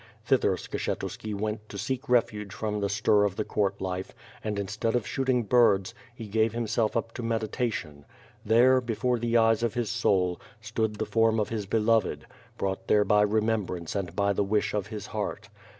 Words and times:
Thither 0.25 0.53
Skshetuski 0.57 1.35
went 1.35 1.69
to 1.69 1.77
seek 1.77 2.09
refuge 2.09 2.51
from 2.55 2.79
the 2.79 2.89
stir 2.89 3.23
of 3.23 3.35
the 3.35 3.43
court 3.45 3.79
life 3.79 4.15
and 4.43 4.57
instead 4.57 4.95
of 4.95 5.05
shooting 5.05 5.43
birds, 5.43 5.93
he 6.15 6.25
gave 6.25 6.53
himself 6.53 6.97
up 6.97 7.11
to 7.13 7.21
medi 7.21 7.45
tation. 7.45 8.05
There, 8.43 8.81
before 8.81 9.19
the 9.19 9.37
eyes 9.37 9.61
of 9.61 9.75
his 9.75 9.91
soul, 9.91 10.41
stood 10.59 10.95
the 10.95 11.05
form 11.05 11.39
of 11.39 11.49
his 11.49 11.67
beloved, 11.67 12.25
brought 12.57 12.87
there 12.87 13.05
by 13.05 13.21
remembrance 13.21 13.93
and 13.95 14.15
by 14.15 14.33
the 14.33 14.43
wish 14.43 14.73
of 14.73 14.87
his 14.87 15.05
heart. 15.05 15.49